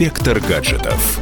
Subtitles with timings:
[0.00, 1.20] Инспектор гаджетов.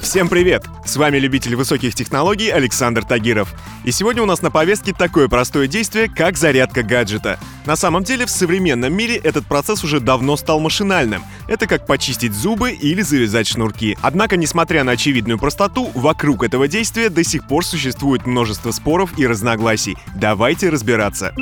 [0.00, 0.64] Всем привет!
[0.84, 3.52] С вами любитель высоких технологий Александр Тагиров.
[3.84, 7.36] И сегодня у нас на повестке такое простое действие, как зарядка гаджета.
[7.68, 11.22] На самом деле в современном мире этот процесс уже давно стал машинальным.
[11.48, 13.94] Это как почистить зубы или завязать шнурки.
[14.00, 19.26] Однако, несмотря на очевидную простоту, вокруг этого действия до сих пор существует множество споров и
[19.26, 19.98] разногласий.
[20.14, 21.34] Давайте разбираться.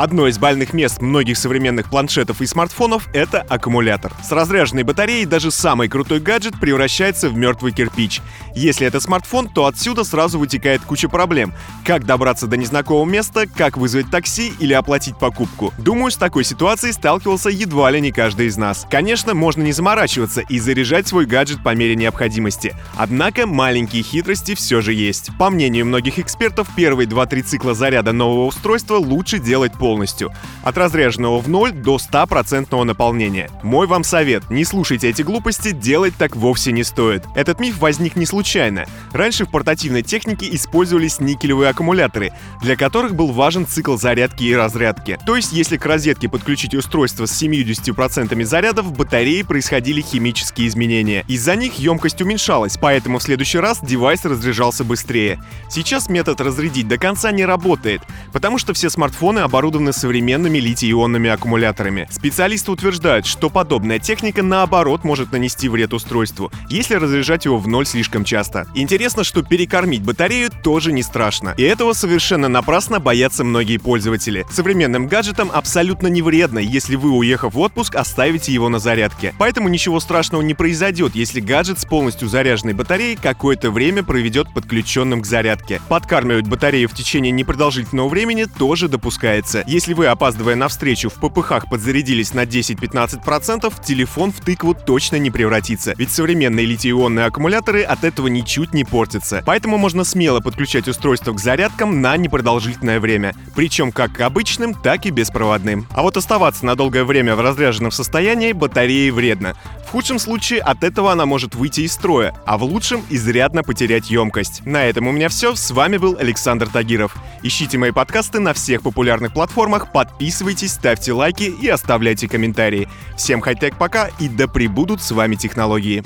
[0.00, 4.12] Одно из больных мест многих современных планшетов и смартфонов— это аккумулятор.
[4.24, 8.22] С разряженной батареей даже самый крутой гаджет превращается в мертвый кирпич.
[8.54, 11.52] Если это смартфон, то отсюда сразу вытекает куча проблем.
[11.84, 15.59] Как добраться до незнакомого места, как вызвать такси или оплатить покупку.
[15.78, 18.86] Думаю, с такой ситуацией сталкивался едва ли не каждый из нас.
[18.90, 22.74] Конечно, можно не заморачиваться и заряжать свой гаджет по мере необходимости.
[22.96, 25.30] Однако маленькие хитрости все же есть.
[25.38, 30.32] По мнению многих экспертов, первые 2-3 цикла заряда нового устройства лучше делать полностью.
[30.62, 33.50] От разряженного в ноль до 100% наполнения.
[33.62, 37.24] Мой вам совет, не слушайте эти глупости, делать так вовсе не стоит.
[37.34, 38.86] Этот миф возник не случайно.
[39.12, 45.18] Раньше в портативной технике использовались никелевые аккумуляторы, для которых был важен цикл зарядки и разрядки.
[45.26, 51.24] То есть, если к розетке подключить устройство с 70% заряда, в батарее происходили химические изменения.
[51.28, 55.42] Из-за них емкость уменьшалась, поэтому в следующий раз девайс разряжался быстрее.
[55.70, 58.02] Сейчас метод разрядить до конца не работает,
[58.34, 62.06] потому что все смартфоны оборудованы современными литий-ионными аккумуляторами.
[62.10, 67.86] Специалисты утверждают, что подобная техника наоборот может нанести вред устройству, если разряжать его в ноль
[67.86, 68.66] слишком часто.
[68.74, 71.54] Интересно, что перекормить батарею тоже не страшно.
[71.56, 74.44] И этого совершенно напрасно боятся многие пользователи.
[74.50, 79.32] Современным гаджетам абсолютно не вредно, если вы, уехав в отпуск, оставите его на зарядке.
[79.38, 85.22] Поэтому ничего страшного не произойдет, если гаджет с полностью заряженной батареей какое-то время проведет подключенным
[85.22, 85.80] к зарядке.
[85.88, 89.62] Подкармливать батарею в течение непродолжительного времени тоже допускается.
[89.66, 95.30] Если вы, опаздывая на встречу, в ППХ подзарядились на 10-15%, телефон в тыкву точно не
[95.30, 99.42] превратится, ведь современные литий-ионные аккумуляторы от этого ничуть не портятся.
[99.46, 105.06] Поэтому можно смело подключать устройство к зарядкам на непродолжительное время, причем как к обычным, так
[105.06, 105.86] и беспроводным.
[105.90, 109.54] А вот оставаться на долгое время в разряженном состоянии батареи вредно.
[109.86, 114.10] В худшем случае от этого она может выйти из строя, а в лучшем изрядно потерять
[114.10, 114.64] емкость.
[114.64, 115.54] На этом у меня все.
[115.54, 117.16] С вами был Александр Тагиров.
[117.42, 122.88] Ищите мои подкасты на всех популярных платформах, подписывайтесь, ставьте лайки и оставляйте комментарии.
[123.16, 126.02] Всем хай-тек пока и да пребудут с вами технологии.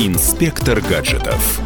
[0.00, 1.60] Инспектор гаджетов.